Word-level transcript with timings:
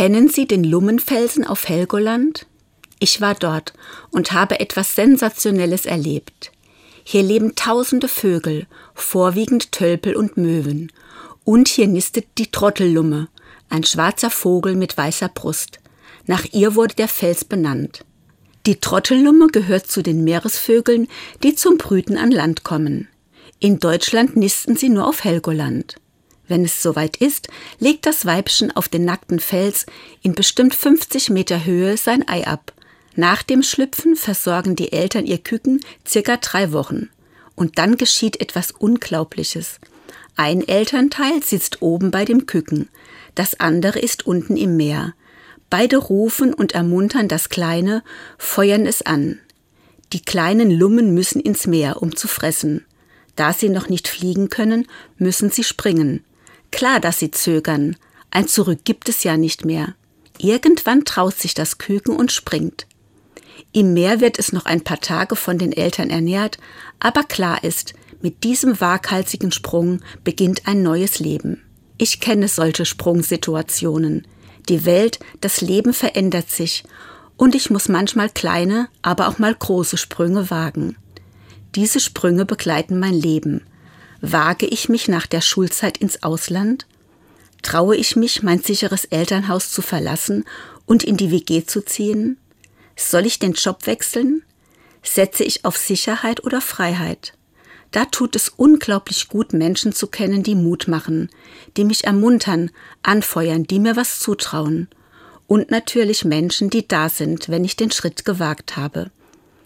Kennen 0.00 0.30
Sie 0.30 0.46
den 0.46 0.64
Lummenfelsen 0.64 1.46
auf 1.46 1.68
Helgoland? 1.68 2.46
Ich 3.00 3.20
war 3.20 3.34
dort 3.34 3.74
und 4.10 4.32
habe 4.32 4.58
etwas 4.58 4.94
Sensationelles 4.94 5.84
erlebt. 5.84 6.52
Hier 7.04 7.22
leben 7.22 7.54
tausende 7.54 8.08
Vögel, 8.08 8.66
vorwiegend 8.94 9.72
Tölpel 9.72 10.16
und 10.16 10.38
Möwen. 10.38 10.90
Und 11.44 11.68
hier 11.68 11.86
nistet 11.86 12.24
die 12.38 12.50
Trottellumme, 12.50 13.28
ein 13.68 13.84
schwarzer 13.84 14.30
Vogel 14.30 14.74
mit 14.74 14.96
weißer 14.96 15.28
Brust. 15.28 15.80
Nach 16.24 16.46
ihr 16.50 16.76
wurde 16.76 16.94
der 16.94 17.08
Fels 17.08 17.44
benannt. 17.44 18.02
Die 18.64 18.76
Trottellumme 18.76 19.48
gehört 19.48 19.86
zu 19.88 20.02
den 20.02 20.24
Meeresvögeln, 20.24 21.08
die 21.42 21.54
zum 21.56 21.76
Brüten 21.76 22.16
an 22.16 22.30
Land 22.30 22.64
kommen. 22.64 23.08
In 23.58 23.80
Deutschland 23.80 24.34
nisten 24.34 24.76
sie 24.76 24.88
nur 24.88 25.06
auf 25.06 25.24
Helgoland. 25.24 25.96
Wenn 26.50 26.64
es 26.64 26.82
soweit 26.82 27.16
ist, 27.18 27.46
legt 27.78 28.06
das 28.06 28.26
Weibchen 28.26 28.72
auf 28.72 28.88
den 28.88 29.04
nackten 29.04 29.38
Fels 29.38 29.86
in 30.20 30.34
bestimmt 30.34 30.74
50 30.74 31.30
Meter 31.30 31.64
Höhe 31.64 31.96
sein 31.96 32.26
Ei 32.26 32.44
ab. 32.44 32.72
Nach 33.14 33.44
dem 33.44 33.62
Schlüpfen 33.62 34.16
versorgen 34.16 34.74
die 34.74 34.90
Eltern 34.90 35.26
ihr 35.26 35.38
Küken 35.38 35.80
circa 36.04 36.38
drei 36.38 36.72
Wochen. 36.72 37.08
Und 37.54 37.78
dann 37.78 37.96
geschieht 37.96 38.40
etwas 38.40 38.72
Unglaubliches. 38.72 39.78
Ein 40.34 40.66
Elternteil 40.66 41.40
sitzt 41.40 41.82
oben 41.82 42.10
bei 42.10 42.24
dem 42.24 42.46
Küken, 42.46 42.88
das 43.36 43.60
andere 43.60 44.00
ist 44.00 44.26
unten 44.26 44.56
im 44.56 44.76
Meer. 44.76 45.14
Beide 45.68 45.98
rufen 45.98 46.52
und 46.52 46.72
ermuntern 46.72 47.28
das 47.28 47.48
Kleine, 47.48 48.02
feuern 48.38 48.86
es 48.86 49.02
an. 49.02 49.38
Die 50.12 50.20
kleinen 50.20 50.72
Lummen 50.72 51.14
müssen 51.14 51.40
ins 51.40 51.68
Meer, 51.68 52.02
um 52.02 52.16
zu 52.16 52.26
fressen. 52.26 52.84
Da 53.36 53.52
sie 53.52 53.68
noch 53.68 53.88
nicht 53.88 54.08
fliegen 54.08 54.48
können, 54.48 54.88
müssen 55.16 55.50
sie 55.50 55.62
springen. 55.62 56.24
Klar, 56.70 57.00
dass 57.00 57.18
sie 57.18 57.30
zögern. 57.30 57.96
Ein 58.30 58.48
Zurück 58.48 58.80
gibt 58.84 59.08
es 59.08 59.24
ja 59.24 59.36
nicht 59.36 59.64
mehr. 59.64 59.94
Irgendwann 60.38 61.04
traut 61.04 61.36
sich 61.36 61.54
das 61.54 61.78
Küken 61.78 62.16
und 62.16 62.32
springt. 62.32 62.86
Im 63.72 63.92
Meer 63.92 64.20
wird 64.20 64.38
es 64.38 64.52
noch 64.52 64.64
ein 64.64 64.82
paar 64.82 65.00
Tage 65.00 65.36
von 65.36 65.58
den 65.58 65.72
Eltern 65.72 66.10
ernährt, 66.10 66.58
aber 66.98 67.24
klar 67.24 67.62
ist, 67.62 67.94
mit 68.22 68.44
diesem 68.44 68.80
waghalsigen 68.80 69.52
Sprung 69.52 70.00
beginnt 70.24 70.66
ein 70.66 70.82
neues 70.82 71.18
Leben. 71.18 71.62
Ich 71.98 72.20
kenne 72.20 72.48
solche 72.48 72.84
Sprungsituationen. 72.84 74.26
Die 74.68 74.84
Welt, 74.84 75.20
das 75.40 75.60
Leben 75.60 75.92
verändert 75.92 76.50
sich 76.50 76.84
und 77.36 77.54
ich 77.54 77.70
muss 77.70 77.88
manchmal 77.88 78.28
kleine, 78.28 78.88
aber 79.02 79.28
auch 79.28 79.38
mal 79.38 79.54
große 79.54 79.96
Sprünge 79.96 80.50
wagen. 80.50 80.96
Diese 81.74 82.00
Sprünge 82.00 82.44
begleiten 82.44 82.98
mein 82.98 83.14
Leben. 83.14 83.62
Wage 84.20 84.66
ich 84.66 84.88
mich 84.88 85.08
nach 85.08 85.26
der 85.26 85.40
Schulzeit 85.40 85.98
ins 85.98 86.22
Ausland? 86.22 86.86
Traue 87.62 87.96
ich 87.96 88.16
mich, 88.16 88.42
mein 88.42 88.62
sicheres 88.62 89.04
Elternhaus 89.06 89.70
zu 89.70 89.82
verlassen 89.82 90.44
und 90.86 91.04
in 91.04 91.16
die 91.16 91.30
WG 91.30 91.64
zu 91.64 91.82
ziehen? 91.82 92.38
Soll 92.96 93.26
ich 93.26 93.38
den 93.38 93.52
Job 93.52 93.86
wechseln? 93.86 94.42
Setze 95.02 95.44
ich 95.44 95.64
auf 95.64 95.76
Sicherheit 95.76 96.44
oder 96.44 96.60
Freiheit? 96.60 97.32
Da 97.92 98.04
tut 98.04 98.36
es 98.36 98.50
unglaublich 98.50 99.28
gut, 99.28 99.52
Menschen 99.52 99.92
zu 99.92 100.06
kennen, 100.06 100.42
die 100.42 100.54
Mut 100.54 100.86
machen, 100.86 101.30
die 101.76 101.84
mich 101.84 102.04
ermuntern, 102.04 102.70
anfeuern, 103.02 103.64
die 103.64 103.80
mir 103.80 103.96
was 103.96 104.20
zutrauen. 104.20 104.88
Und 105.46 105.70
natürlich 105.70 106.24
Menschen, 106.24 106.70
die 106.70 106.86
da 106.86 107.08
sind, 107.08 107.48
wenn 107.48 107.64
ich 107.64 107.74
den 107.74 107.90
Schritt 107.90 108.24
gewagt 108.24 108.76
habe. 108.76 109.10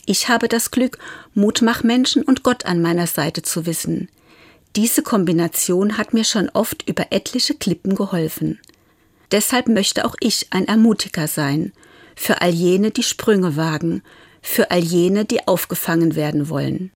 Ich 0.06 0.28
habe 0.28 0.48
das 0.48 0.70
Glück, 0.70 0.98
Mutmachmenschen 1.34 2.22
und 2.22 2.42
Gott 2.42 2.64
an 2.64 2.80
meiner 2.80 3.06
Seite 3.06 3.42
zu 3.42 3.66
wissen. 3.66 4.08
Diese 4.76 5.02
Kombination 5.02 5.98
hat 5.98 6.14
mir 6.14 6.24
schon 6.24 6.48
oft 6.48 6.88
über 6.88 7.06
etliche 7.10 7.54
Klippen 7.54 7.94
geholfen. 7.94 8.58
Deshalb 9.30 9.68
möchte 9.68 10.04
auch 10.04 10.16
ich 10.18 10.48
ein 10.50 10.66
Ermutiger 10.66 11.28
sein, 11.28 11.72
für 12.16 12.40
all 12.40 12.50
jene, 12.50 12.90
die 12.90 13.04
Sprünge 13.04 13.56
wagen, 13.56 14.02
für 14.42 14.72
all 14.72 14.80
jene, 14.80 15.24
die 15.24 15.46
aufgefangen 15.46 16.16
werden 16.16 16.48
wollen. 16.48 16.90